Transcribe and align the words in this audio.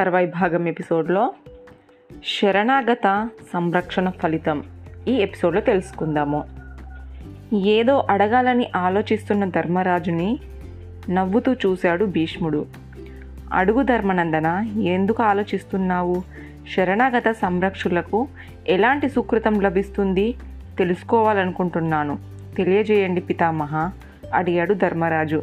తర్వాయి 0.00 0.26
భాగం 0.26 0.68
ఎపిసోడ్లో 0.68 1.32
శరణాగత 2.12 3.28
సంరక్షణ 3.52 4.10
ఫలితం 4.10 4.64
ఈ 5.08 5.12
ఎపిసోడ్లో 5.12 5.60
తెలుసుకుందాము. 5.60 6.44
ఏదో 7.54 8.06
అడగాలని 8.10 8.70
ఆలోచిస్తున్న 8.76 9.44
ధర్మరాజుని 9.44 10.38
నవ్వుతూ 11.10 11.52
చూశాడు 11.52 12.04
భీష్ముడు. 12.04 12.66
అడుగు 13.52 13.82
ధర్మనందన 13.82 14.66
ఎందుకు 14.82 15.22
ఆలోచిస్తున్నావు? 15.22 16.22
శరణాగత 16.76 17.30
సంరక్షకులకు 17.30 18.28
ఎలాంటి 18.68 19.08
సుకృతం 19.08 19.60
లభిస్తుంది? 19.60 20.34
తెలుసుకోవాలనుకుంటున్నాను. 20.78 22.18
తెలియజేయండి 22.56 23.20
పితామహ 23.20 23.90
అడిగాడు 24.34 24.74
ధర్మరాజు. 24.74 25.42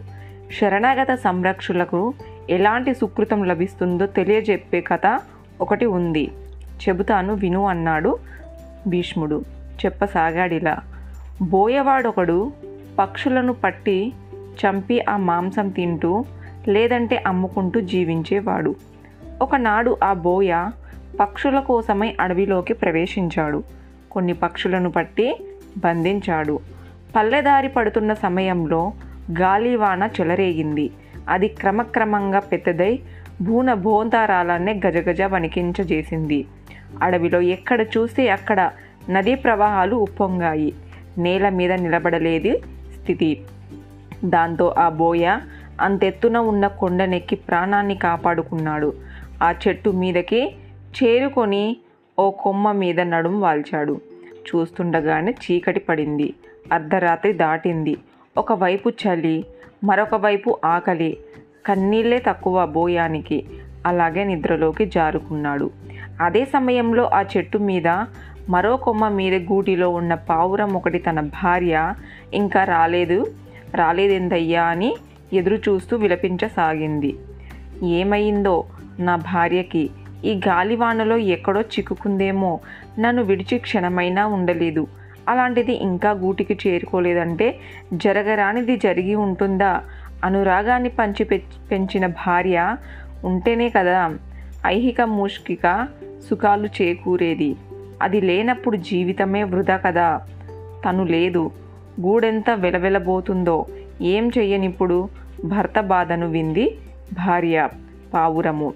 శరణాగత 0.62 1.16
సంరక్షకులకు 1.16 2.14
ఎలాంటి 2.50 2.94
సుకృతం 2.94 3.44
లభిస్తుందో 3.44 4.06
తెలియజెప్పే 4.06 4.82
కథ 4.82 5.20
ఒకటి 5.62 5.86
ఉంది. 5.86 6.32
చెబుతాను 6.90 7.34
విను 7.34 7.66
అన్నాడు 7.66 8.18
భీష్ముడు. 8.88 9.44
చెప్పసాగాడిలా. 9.86 10.78
బోయవాడొకడు 11.42 12.52
పక్షులను 13.00 13.54
పట్టి 13.54 14.14
చంపి 14.40 15.06
ఆ 15.10 15.18
మాంసం 15.18 15.70
తింటూ 15.70 16.26
లేదంటే 16.68 17.24
అమ్ముకుంటూ 17.28 17.80
జీవించేవాడు. 17.80 18.76
ఒకనాడు 19.42 19.98
ఆ 20.04 20.14
బోయ 20.14 20.70
పక్షుల 21.20 21.60
కోసమై 21.60 22.16
అడవిలోకి 22.20 22.74
ప్రవేశించాడు. 22.74 23.64
కొన్ని 24.12 24.34
పక్షులను 24.34 24.92
పట్టి 24.92 25.46
బంధించాడు. 25.78 26.60
పల్లెదారి 27.16 27.68
పడుతున్న 27.68 28.14
సమయంలో 28.14 28.92
గాలివాన 29.40 30.10
చెలరేగింది. 30.22 30.90
అది 31.28 31.48
క్రమక్రమంగా 31.48 32.40
పెద్దదై 32.40 33.00
భూన 33.42 33.74
భోంతారాలనే 33.74 34.82
గజగజ 34.88 35.22
వణికించజేసింది. 35.22 36.46
అడవిలో 37.02 37.42
ఎక్కడ 37.42 37.82
చూస్తే 37.82 38.30
అక్కడ 38.30 38.72
నదీ 39.10 39.36
ప్రవాహాలు 39.36 39.96
ఉప్పొంగాయి. 39.96 40.74
నేల 41.18 41.50
మీద 41.50 41.72
నిలబడలేది 41.72 42.58
స్థితి. 43.02 43.42
దాంతో 44.26 44.76
ఆ 44.78 44.90
బోయ 44.90 45.38
అంతెత్తున 45.82 46.38
ఉన్న 46.38 46.68
కొండనెక్కి 46.68 47.36
ప్రాణాన్ని 47.36 47.96
కాపాడుకున్నాడు. 47.96 48.94
ఆ 49.44 49.54
చెట్టు 49.68 49.90
మీదకి 49.90 50.56
చేరుకొని 51.04 51.78
ఓ 52.20 52.32
కొమ్మ 52.32 52.72
మీద 52.72 53.02
నడుం 53.02 53.42
వాల్చాడు. 53.42 54.02
చూస్తుండగానే 54.34 55.32
చీకటి 55.32 55.80
పడింది. 55.80 56.34
అర్ధరాత్రి 56.72 57.34
దాటింది. 57.34 57.98
ఒకవైపు 58.38 58.90
చలి 58.90 59.46
మరొక 59.84 60.16
వైపు 60.16 60.60
ఆకలి. 60.66 61.18
కన్నీళ్ళే 61.68 62.20
తక్కువ 62.20 62.66
బోయానికి 62.66 63.46
అలాగే 63.86 64.24
నిద్రలోకి 64.24 64.86
జారుకున్నాడు. 64.86 65.70
అదే 66.22 66.46
సమయంలో 66.46 67.10
ఆ 67.14 67.26
చెట్టు 67.38 67.58
మీద 67.58 67.88
మరో 68.50 68.78
కొమ్మ 68.78 69.08
మీద 69.08 69.34
గూటిలో 69.34 69.90
ఉన్న 69.90 70.14
పావురం 70.14 70.74
ఒకటి 70.74 71.00
తన 71.00 71.20
భార్య 71.20 71.94
ఇంకా 72.34 72.64
రాలేదు 72.64 73.26
రాలేదెందయ్యా 73.76 74.64
అని 74.64 74.98
ఎదురు 75.34 75.56
చూస్తూ 75.56 75.98
విలపించసాగింది. 75.98 77.16
ఏమైందో 77.84 78.64
నా 79.00 79.16
భార్యకి? 79.16 79.90
ఈ 80.26 80.42
గాలివానలో 80.48 81.18
ఎక్కడో 81.18 81.62
చిక్కుకుందేమో 81.62 82.60
నన్ను 83.00 83.24
విడిచి 83.24 83.58
క్షణమైనా 83.58 84.28
ఉండలేదు. 84.28 84.88
అలాంటిది 85.30 85.74
ఇంకా 85.74 86.12
గూటికి 86.12 86.58
చేరుకోలేదంటే 86.68 87.56
జరగరానిది 87.94 88.78
జరిగి 88.78 89.16
ఉంటుందా? 89.16 89.84
అనురాగాన్ని 90.24 90.90
పంచి 90.90 91.24
పెంచిన 91.72 92.08
భార్య 92.08 92.78
ఉంటేనే 93.26 93.70
కదా 93.70 94.18
ఐహిక 94.66 95.02
మూష్కిక 95.02 95.88
సుఖాలు 96.30 96.68
చేకూరేది. 96.68 97.56
అది 98.02 98.22
లేనప్పుడు 98.22 98.78
జీవితమే 98.78 99.44
వృధా 99.44 99.78
కదా. 99.78 100.22
తను 100.90 101.04
లేదు. 101.04 101.52
గూడెంత 102.02 102.50
వెలవెలబోతుందో 102.50 103.66
ఏం 104.02 104.32
చెయ్యనిప్పుడు 104.38 105.10
భర్త 105.46 105.82
బాధను 105.82 106.28
వింది 106.28 106.78
భార్య 107.14 107.70
పావురము. 108.14 108.74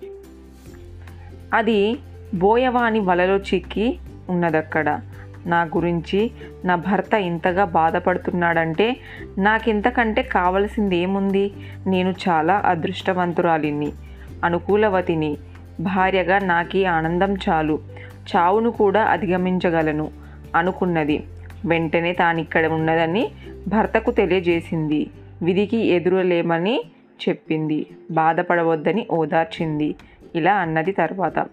అది 1.53 1.99
బోయవాని 2.33 2.99
వలలో 2.99 3.37
చిక్కి 3.37 3.99
ఉన్నదక్కడ. 4.29 4.99
నా 5.45 5.61
గురించి 5.61 6.31
నా 6.65 6.75
భర్త 6.75 7.13
ఇంతగా 7.13 7.65
బాధపడుతున్నాడంటే 7.65 8.97
నాకింతకంటే 9.37 10.21
కావలసింది 10.21 10.97
ఏముంది 10.97 11.53
నేను 11.87 12.13
చాలా 12.29 12.61
అదృష్టవంతురాలిని 12.65 13.91
అనుకూలవతిని. 14.43 15.37
భార్యగా 15.79 16.39
నాకు 16.39 16.85
ఆనందం 16.85 17.35
చాలు. 17.35 17.79
చావును 18.35 18.71
కూడా 18.71 19.03
అధిగమించగలను 19.03 20.11
అనుకున్నది. 20.55 21.23
వెంటనే 21.65 22.13
తానిక్కడ 22.13 22.65
ఉన్నదని 22.65 23.31
భర్తకు 23.67 24.11
తెలియజేసింది. 24.11 25.09
విధికి 25.41 25.77
ఎదురలేమని 25.77 26.83
చెప్పింది. 27.29 27.85
బాధపడవద్దని 28.11 29.07
ఓదార్చింది. 29.11 29.95
ఇలా 30.35 30.53
అన్నది 30.53 30.91
తర్వాత. 30.91 31.45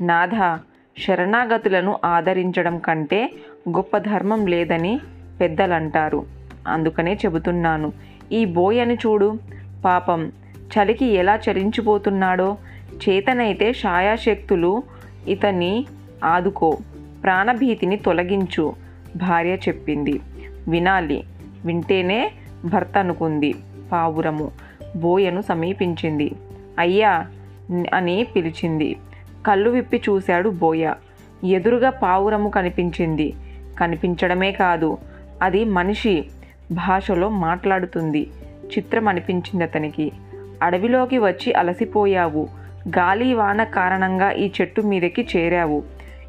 నాథ 0.00 0.60
శరణాగతులను 0.98 1.98
ఆదరించడం 2.04 2.78
కంటే 2.78 3.30
గొప్ప 3.68 3.98
ధర్మం 3.98 4.46
లేదని 4.46 5.00
పెద్దలంటారు. 5.40 6.26
అందుకనే 6.68 7.14
చెబుతున్నాను 7.14 7.92
ఈ 8.32 8.44
బోయని 8.44 8.94
చూడు. 8.94 9.38
పాపం 9.84 10.32
చలికి 10.60 11.06
ఎలా 11.06 11.38
చలించిపోతున్నాడో. 11.50 12.56
చేతనైతే 12.94 13.70
ఛాయాశక్తులు 13.70 14.82
ఇతన్ని 15.28 15.86
ఆదుకో 16.24 16.78
ప్రాణభీతిని 17.22 17.96
తొలగించు 17.96 18.74
భార్య 19.16 19.54
చెప్పింది. 19.54 20.20
వినాలి 20.68 21.24
వింటేనే 21.64 22.32
భర్త 22.64 22.98
అనుకుంది. 22.98 23.54
పావురము 23.92 24.50
బోయను 24.96 25.40
సమీపించింది. 25.40 26.32
అయ్యా 26.78 27.26
అని 27.94 28.26
పిలిచింది. 28.36 28.96
కళ్ళు 29.46 29.70
విప్పి 29.70 30.02
చూశాడు 30.08 30.50
బోయ. 30.50 30.92
ఎదురుగా 31.44 31.90
పావురము 31.90 32.48
కనిపించింది. 32.48 33.34
కనిపించడమే 33.80 34.52
కాదు 34.52 34.98
అది 35.42 35.64
మనిషి 35.64 36.24
భాషలో 36.72 37.28
మాట్లాడుతుంది. 37.28 38.30
చిత్రం 38.64 39.08
అనిపించింది 39.08 39.64
అతనికి. 39.64 40.12
అడవిలోకి 40.62 41.18
వచ్చి 41.18 41.52
అలసిపోయావు. 41.52 42.48
గాలి 42.88 43.34
వాన 43.34 43.64
కారణంగా 43.64 44.30
ఈ 44.30 44.50
చెట్టు 44.60 44.80
మీదకి 44.80 45.28
చేరావు. 45.36 45.82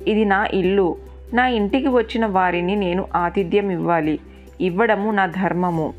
ఇది 0.07 0.25
నా 0.25 0.47
ఇల్లు. 0.53 0.97
నా 1.33 1.47
ఇంటికి 1.47 1.88
వచ్చిన 1.88 2.25
వారిని 2.25 2.75
నేను 2.75 3.05
ఆతిథ్యం 3.16 3.69
ఇవ్వాలి. 3.69 4.19
ఇవ్వడము 4.61 5.11
నా 5.11 5.25
ధర్మము. 5.25 5.93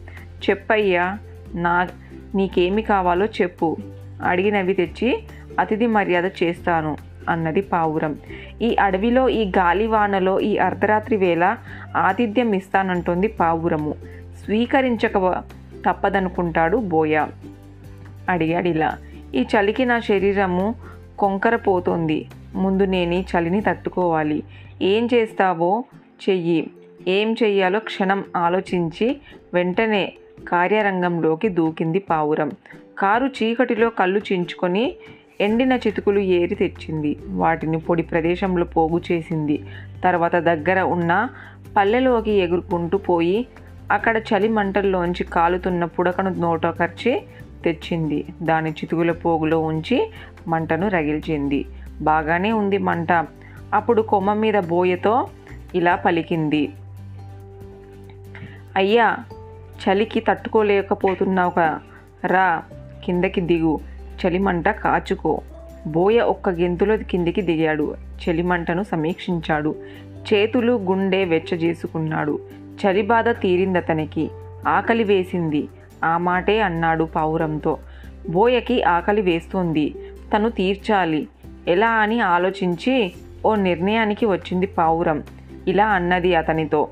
చెప్పయ్యా 0.50 1.19
నా 1.55 1.89
నీకేమి 2.34 2.83
కావాలో 2.83 3.27
చెప్పు. 3.27 3.77
అడిగినవి 4.23 4.75
తెచ్చి 4.75 5.23
అతిథి 5.59 5.87
మర్యాద 5.87 6.25
చేస్తాను 6.25 6.97
అన్నది 7.29 7.61
పావురం. 7.61 8.19
ఈ 8.63 8.77
అడవిలో 8.81 9.29
ఈ 9.29 9.49
గాలివానలో 9.49 10.41
ఈ 10.41 10.59
అర్ధరాత్రి 10.59 11.17
వేళ 11.17 11.57
ఆతిథ్యం 11.97 12.53
ఇస్తానంటోంది 12.53 13.29
పావురము. 13.29 13.95
స్వీకరించక 14.45 15.43
తప్పదనుకుంటాడు 15.89 16.77
బోయ. 16.77 17.27
అడిగాడిలా 18.29 18.99
ఈ 19.35 19.43
చలికి 19.43 19.85
నా 19.85 20.01
శరీరము 20.01 20.75
కొంకరపోతోంది. 21.19 22.27
ముందు 22.55 22.83
నేను 22.83 23.15
ఈ 23.15 23.21
చలిని 23.21 23.61
తట్టుకోవాలి. 23.61 24.43
ఏం 24.83 25.09
చేస్తావో 25.15 25.85
చెయ్యి. 26.29 26.71
ఏం 27.09 27.37
చెయ్యాలో 27.43 27.79
క్షణం 27.79 28.25
ఆలోచించి 28.37 29.17
వెంటనే 29.55 30.12
కార్యరంగంలోకి 30.49 31.49
దూకింది 31.49 31.99
పావురం. 31.99 32.50
కారు 32.99 33.26
చీకటిలో 33.26 33.91
కళ్ళు 33.91 34.21
చించుకొని 34.32 34.94
ఎండిన 35.43 35.73
చితుకులు 35.73 36.19
ఏరి 36.19 36.55
తెచ్చింది. 36.55 37.19
వాటిని 37.29 37.79
పొడి 37.79 38.03
ప్రదేశంలో 38.03 38.65
పోగు 38.65 39.00
చేసింది. 39.12 39.65
తర్వాత 40.05 40.37
దగ్గర 40.37 40.81
ఉన్న 40.81 41.29
పల్లెలోకి 41.77 42.31
ఎగురుకుంటూ 42.31 42.99
పోయి 42.99 43.47
అక్కడ 43.91 44.17
చలి 44.17 44.49
మంటల్లోంచి 44.49 45.25
కాలుతున్న 45.25 45.85
పుడకను 45.85 46.31
నోటకర్చి 46.31 47.23
తెచ్చింది. 47.65 48.25
దాని 48.43 48.71
చితుకుల 48.71 49.12
పోగులో 49.12 49.61
ఉంచి 49.61 50.11
మంటను 50.49 50.89
రగిల్చింది. 50.89 51.65
బాగానే 52.00 52.53
ఉంది 52.53 52.79
మంట. 52.79 53.12
అప్పుడు 53.75 54.03
కొమ్మ 54.03 54.33
మీద 54.33 54.55
బోయతో 54.55 55.29
ఇలా 55.75 55.97
పలికింది. 55.97 56.73
అయ్యా 58.77 59.17
చలికి 59.83 60.21
తట్టుకోలేకపోతున్నావు 60.21 61.53
రా 62.27 62.62
కిందకి 63.05 63.41
దిగు. 63.41 63.92
చలిమంట 64.27 64.69
కాచుకో. 64.69 65.41
బోయ 65.87 66.21
ఒక్క 66.21 66.49
గెంతులో 66.49 66.97
కిందికి 66.97 67.41
దిగాడు. 67.41 67.95
చలిమంటను 68.29 68.83
సమీక్షించాడు. 68.83 69.75
చేతులు 70.35 70.73
గుండె 70.73 71.25
వెచ్చజేసుకున్నాడు. 71.25 72.41
చలి 72.55 73.03
బాధ 73.03 73.29
తీరిందతనికి. 73.29 74.31
ఆకలి 74.69 75.05
వేసింది. 75.05 75.69
ఆ 76.05 76.19
మాటే 76.19 76.61
అన్నాడు 76.61 77.05
పావురంతో. 77.05 77.79
బోయకి 78.31 78.83
ఆకలి 78.83 79.21
వేస్తోంది. 79.21 79.95
తను 80.37 80.49
తీర్చాలి. 80.49 81.29
ఎలా 81.69 81.91
అని 81.91 82.21
ఆలోచించి 82.21 83.13
ఓ 83.47 83.55
నిర్ణయానికి 83.55 84.27
వచ్చింది 84.27 84.67
పావురం. 84.67 85.23
ఇలా 85.69 85.87
అన్నది 85.87 86.35
అతనితో. 86.35 86.89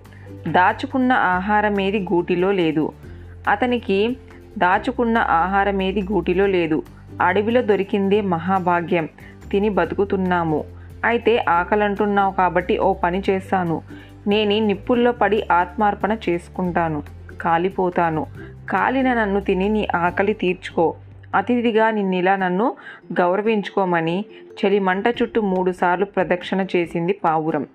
దాచుకున్న 0.49 1.13
ఆహారమేది 1.13 1.99
గూటిలో 1.99 2.53
లేదు. 2.53 2.93
అతనికి 3.49 4.17
దాచుకున్న 4.59 5.19
ఆహారమేది 5.19 6.03
గూటిలో 6.03 6.47
లేదు. 6.47 6.83
అడవిలో 7.21 7.63
దొరికిందే 7.63 8.21
మహాభాగ్యం. 8.21 9.09
తిని 9.51 9.69
బతుకుతున్నాము. 9.69 10.65
అయితే 11.05 11.45
ఆకలంటున్నావు 11.49 12.33
కాబట్టి 12.33 12.79
ఓ 12.79 12.93
పని 12.93 13.23
చేస్తాను 13.31 13.83
నేను 14.27 14.67
నిప్పుల్లో 14.67 15.13
పడి 15.13 15.43
ఆత్మార్పణ 15.53 16.17
చేసుకుంటాను. 16.29 17.03
కాలిపోతాను. 17.41 18.27
కాలిన 18.71 19.15
నన్ను 19.15 19.41
తిని 19.41 19.69
నీ 19.69 19.89
ఆకలి 19.95 20.33
తీర్చుకో. 20.33 20.95
అతిథిగా 21.35 21.91
నిన్నిలా 21.91 22.37
నన్ను 22.37 22.77
గౌరవించుకోమని 23.21 24.25
చలి 24.61 24.79
మంట 24.79 25.05
చుట్టూ 25.09 25.41
మూడుసార్లు 25.41 26.05
ప్రదక్షిణ 26.05 26.67
చేసింది 26.77 27.13
పావురం. 27.13 27.67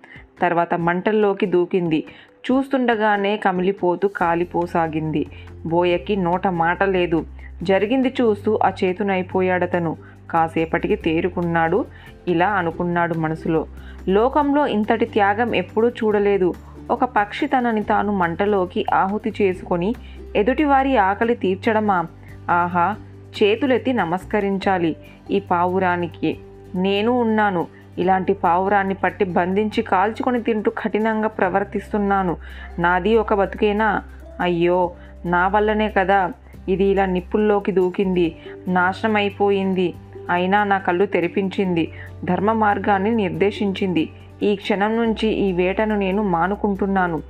తర్వాత 0.41 0.73
మంటల్లోకి 0.73 1.45
దూకింది. 1.45 2.03
చూస్తుండగానే 2.51 3.38
కమిలిపోతూ 3.38 4.07
కాలిపోసాగింది. 4.07 5.25
బోయకి 5.65 6.15
నోట 6.15 6.47
మాట 6.47 6.83
లేదు. 6.83 7.25
జరిగింది 7.63 8.13
చూస్తూ 8.21 8.59
ఆ 8.63 8.71
చేతునైపోయాడతను. 8.83 9.97
కాసేపటికి 10.31 10.95
తేరుకున్నాడు. 10.95 11.86
ఇలా 12.27 12.47
అనుకున్నాడు 12.47 13.13
మనసులో. 13.13 13.65
లోకంలో 14.09 14.68
ఇంతటి 14.68 15.06
త్యాగం 15.06 15.56
ఎప్పుడూ 15.56 15.89
చూడలేదు. 15.89 16.53
ఒక 16.92 17.03
పక్షి 17.03 17.47
తనని 17.47 17.83
తాను 17.83 18.13
మంటలోకి 18.13 18.86
ఆహుతి 18.94 19.33
చేసుకొని 19.42 19.95
ఎదుటివారి 20.36 20.97
ఆకలి 20.97 21.36
తీర్చడమా? 21.36 22.06
ఆహా 22.50 22.95
చేతులెత్తి 23.44 23.94
నమస్కరించాలి 23.94 24.95
ఈ 25.31 25.39
పావురానికి. 25.39 26.38
నేను 26.75 27.12
ఉన్నాను. 27.12 27.68
ఇలాంటి 27.97 28.33
పావురాన్ని 28.33 28.94
పట్టి 28.94 29.25
బంధించి 29.25 29.81
కాల్చుకొని 29.81 30.44
తింటూ 30.44 30.71
కఠినంగా 30.71 31.27
ప్రవర్తిస్తున్నాను. 31.27 32.38
నాది 32.80 33.18
ఒక 33.18 33.33
బతుకేనా? 33.33 34.03
అయ్యో 34.42 34.92
నా 35.25 35.47
వల్లనే 35.47 35.89
కదా 35.89 36.31
ఇది 36.69 36.83
ఇలా 36.83 37.06
నిప్పుల్లోకి 37.06 37.71
దూకింది. 37.71 38.36
నాశనం 38.68 39.15
అయిపోయింది 39.15 39.94
అయినా 40.30 40.63
నా 40.63 40.77
కళ్ళు 40.77 41.06
తెరిపించింది. 41.06 41.92
ధర్మ 42.24 42.51
మార్గాన్ని 42.51 43.12
నిర్దేశించింది. 43.12 44.09
ఈ 44.44 44.56
క్షణం 44.56 44.97
నుంచి 44.97 45.27
ఈ 45.27 45.51
వేటను 45.51 45.95
నేను 45.95 46.24
మానుకుంటున్నాను. 46.24 47.21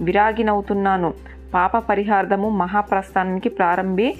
విరాగినవుతున్నాను. 0.00 1.14
పాప 1.54 1.78
పరిహార్థము 1.78 2.48
మహాప్రస్థానానికి 2.48 3.48
ప్రారంభి 3.48 4.14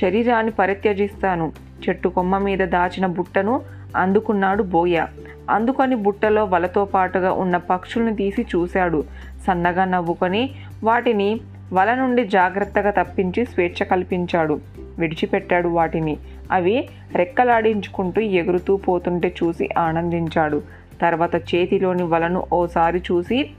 శరీరాన్ని 0.00 0.52
పరిత్యజిస్తాను. 0.52 1.52
చెట్టు 1.88 2.08
కొమ్మ 2.08 2.38
మీద 2.38 2.58
దాచిన 2.58 3.06
బుట్టను 3.06 3.60
అందుకున్నాడు 3.96 4.62
బోయ. 4.62 5.04
అందుకొని 5.50 5.96
బుట్టలో 5.96 6.44
వలతో 6.44 6.84
పాటుగా 6.84 7.32
ఉన్న 7.32 7.56
పక్షుల్ని 7.56 8.16
తీసి 8.16 8.42
చూశాడు. 8.42 9.04
సన్నగా 9.46 9.84
నవ్వుకొని 9.84 10.50
వాటిని 10.84 11.40
వల 11.72 11.94
నుండి 11.94 12.24
జాగ్రత్తగా 12.24 12.90
తప్పించి 12.90 13.44
స్వేచ్ఛ 13.44 13.84
కల్పించాడు. 13.84 14.60
విడిచిపెట్టాడు 14.98 15.68
వాటిని. 15.68 16.16
అవి 16.52 16.88
రెక్కలాడించుకుంటూ 17.14 18.20
ఎగురుతూ 18.20 18.76
పోతుంటే 18.76 19.34
చూసి 19.42 19.68
ఆనందించాడు. 19.78 20.62
తర్వాత 21.00 21.36
చేతిలోని 21.36 22.02
వలను 22.02 22.46
ఓసారి 22.52 22.98
చూసి 22.98 23.50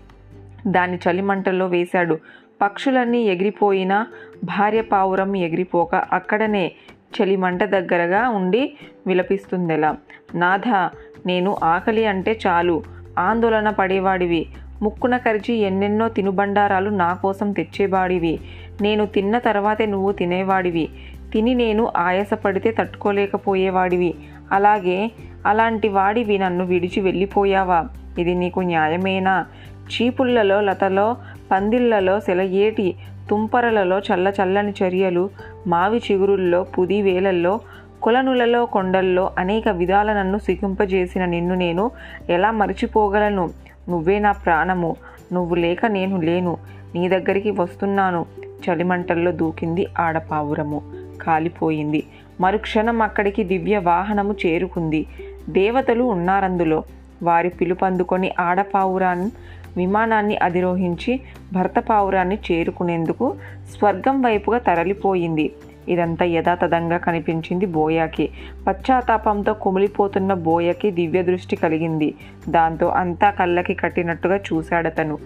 దాన్ని 0.68 0.98
చలిమంటల్లో 0.98 1.68
వేశాడు. 1.68 2.20
పక్షులన్నీ 2.62 3.22
ఎగిరిపోయినా 3.22 4.08
భార్య 4.44 4.82
పావురం 4.82 5.36
ఎగిరిపోక 5.36 5.96
అక్కడనే 5.96 6.72
చలిమంట 7.14 7.64
దగ్గరగా 7.64 8.30
ఉండి 8.30 8.78
విలపిస్తుందెలా. 9.08 9.96
నాథ 10.36 10.90
నేను 11.26 11.58
ఆకలి 11.64 12.06
అంటే 12.06 12.40
చాలు. 12.48 12.84
ఆందోళన 13.20 13.70
పడేవాడివి. 13.70 14.48
ముక్కున 14.82 15.18
కరిచి 15.18 15.54
ఎన్నెన్నో 15.54 16.10
తినుబండారాలు 16.10 16.90
నా 16.90 17.14
కోసం 17.14 17.52
తెచ్చేవాడివి. 17.52 18.40
నేను 18.82 19.06
తిన్న 19.06 19.38
తర్వాతే 19.38 19.86
నువ్వు 19.86 20.12
తినేవాడివి. 20.12 20.90
తిని 21.34 21.56
నేను 21.56 21.92
ఆయాసపడితే 21.98 22.72
తట్టుకోలేకపోయేవాడివి. 22.72 24.14
అలాగే 24.52 25.12
అలాంటి 25.46 25.88
వాడివి 25.88 26.38
నన్ను 26.38 26.66
విడిచి 26.66 27.00
వెళ్ళిపోయావా? 27.02 27.86
ఇది 28.20 28.36
నీకు 28.36 28.60
న్యాయమేనా? 28.60 29.46
చీపుళ్ళలో 29.84 30.62
లతలో 30.62 31.18
పందిళ్ళలో 31.52 32.20
సెలయేటి 32.20 32.96
తుంపరలలో 33.30 34.00
చల్ల 34.00 34.28
చల్లని 34.28 34.74
చర్యలు 34.84 35.30
మావి 35.68 36.02
చిగురుల్లో 36.12 36.64
పుది 36.64 37.02
వేలల్లో 37.02 37.60
కొలనులలో 38.04 38.66
కొండల్లో 38.66 39.32
అనేక 39.38 39.68
విధాల 39.68 40.14
నన్ను 40.14 40.38
సిగింపజేసిన 40.38 41.26
నిన్ను 41.26 41.56
నేను 41.56 41.92
ఎలా 42.30 42.52
మరిచిపోగలను? 42.52 43.50
నువ్వే 43.90 44.20
నా 44.20 44.32
ప్రాణము. 44.32 44.96
నువ్వు 45.34 45.56
లేక 45.56 45.86
నేను 45.86 46.22
లేను. 46.22 46.58
నీ 46.96 47.10
దగ్గరికి 47.10 47.52
వస్తున్నాను. 47.52 48.26
చలిమంటల్లో 48.40 49.32
దూకింది 49.32 49.88
ఆడపావురము. 50.00 50.82
కాలిపోయింది. 51.22 52.04
మరుక్షణం 52.42 53.02
అక్కడికి 53.02 53.44
దివ్య 53.44 53.78
వాహనము 53.78 54.36
చేరుకుంది. 54.46 55.06
దేవతలు 55.50 56.04
ఉన్నారందులో. 56.04 56.84
వారి 57.24 57.50
పిలుపందుకొని 57.50 58.32
ఆడపావురాన్ని 58.40 59.32
విమానాన్ని 59.78 60.38
అధిరోహించి 60.38 61.22
భర్త 61.54 61.80
పావురాన్ని 61.80 62.38
చేరుకునేందుకు 62.52 63.36
స్వర్గం 63.78 64.22
వైపుగా 64.22 64.58
తరలిపోయింది. 64.58 65.54
ఇదంతా 65.90 66.26
యథాతథంగా 66.26 66.98
కనిపించింది 66.98 67.66
బోయాకి. 67.66 68.30
పశ్చాత్తాపంతో 68.68 69.54
కుమిలిపోతున్న 69.54 70.34
బోయకి 70.34 70.92
దివ్య 70.92 71.24
దృష్టి 71.24 71.56
కలిగింది. 71.56 72.16
దాంతో 72.50 72.88
అంతా 72.88 73.30
కళ్ళకి 73.30 73.74
కట్టినట్టుగా 73.74 74.38
చూశాడతను. 74.38 75.18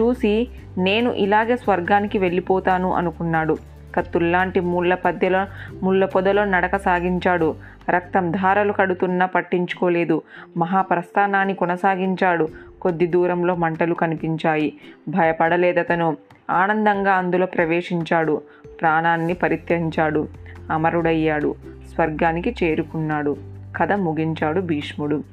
చూసి 0.00 0.48
నేను 0.78 1.12
ఇలాగే 1.12 1.56
స్వర్గానికి 1.56 2.18
వెళ్ళిపోతాను 2.18 2.92
అనుకున్నాడు. 2.92 3.56
కత్తుల్లాంటి 3.94 4.60
ముళ్ళ 4.60 4.94
పద్దెలో 4.94 5.46
ముళ్ళ 5.82 6.04
పొదలో 6.04 6.44
నడక 6.44 6.76
సాగించాడు. 6.76 7.54
రక్తం 7.90 8.30
ధారలు 8.30 8.72
కడుతున్నా 8.72 9.26
పట్టించుకోలేదు. 9.26 10.22
మహాప్రస్థానాన్ని 10.56 11.54
కొనసాగించాడు. 11.54 12.48
కొద్ది 12.82 13.06
దూరంలో 13.06 13.54
మంటలు 13.54 13.94
కనిపించాయి. 13.94 14.72
భయపడలేదతను. 15.08 16.16
ఆనందంగా 16.50 17.12
అందులో 17.12 17.46
ప్రవేశించాడు. 17.46 18.42
ప్రాణాన్ని 18.80 19.34
పరిత్యజించాడు. 19.34 20.28
అమరుడయ్యాడు. 20.70 21.54
స్వర్గానికి 21.94 22.54
చేరుకున్నాడు. 22.62 23.36
కథ 23.76 23.92
ముగించాడు 23.92 24.60
భీష్ముడు. 24.60 25.24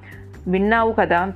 విన్నావు 0.48 0.92
కదా 0.92 1.32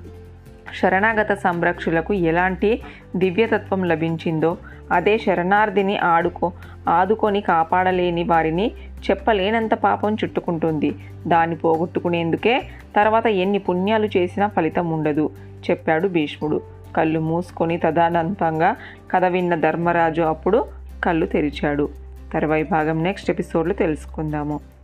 శరణాగత 0.82 1.34
సంరక్షులకు 1.34 2.14
ఎలాంటి 2.14 2.82
దివ్యతత్వం 3.16 3.84
లభించిందో 3.84 4.58
అదే 4.92 5.18
శరణార్థిని 5.18 5.98
ఆడుకో 5.98 6.52
ఆదుకొని 6.90 7.42
కాపాడలేని 7.42 8.24
వారిని 8.24 8.72
చెప్పలేనంత 9.12 9.74
పాపం 9.74 10.14
చుట్టుకుంటుంది. 10.14 10.96
దాన్ని 11.28 11.56
పోగొట్టుకునేందుకే 11.56 12.62
తర్వాత 12.96 13.28
ఎన్ని 13.28 13.60
పుణ్యాలు 13.60 14.06
చేసినా 14.18 14.48
ఫలితం 14.48 14.92
ఉండదు 14.92 15.30
చెప్పాడు 15.70 16.08
భీష్ముడు. 16.08 16.62
కళ్ళు 16.98 17.20
మూసుకొని 17.20 17.78
తదానంతంగా 17.78 18.76
కథ 19.12 19.26
విన్న 19.26 19.56
ధర్మరాజు 19.56 20.22
అప్పుడు 20.22 20.66
కళ్ళు 21.04 21.26
తెరిచాడు. 21.26 21.90
తర్వాయి 22.34 22.64
భాగం 22.64 23.04
నెక్స్ట్ 23.04 23.32
ఎపిసోడ్లో 23.32 23.74
తెలుసుకుందాము. 23.74 24.77